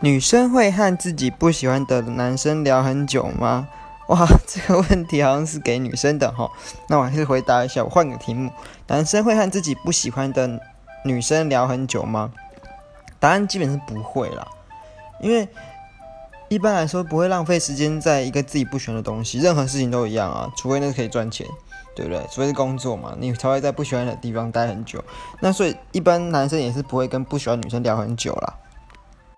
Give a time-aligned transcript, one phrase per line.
[0.00, 3.66] 女生会和自己不喜欢的男生聊很久吗？
[4.08, 6.30] 哇，这个问题好像是给女生的。
[6.30, 6.48] 哈，
[6.88, 8.50] 那我还是回答一下，我换个题目：
[8.86, 10.60] 男生会和自己不喜欢的
[11.04, 12.30] 女生聊很久吗？
[13.18, 14.46] 答案基本是不会啦，
[15.20, 15.48] 因为
[16.48, 19.38] 一般来说不会浪费时间在一个自己不喜欢的东西。
[19.38, 21.46] 任何事情都一样啊，除非那是可以赚钱，
[21.96, 22.22] 对不对？
[22.30, 25.02] 除非是工作嘛，你才会在不喜欢的地方待很久。
[25.40, 28.54] 那所以一般男生也是不会跟不喜欢女生聊很久啦。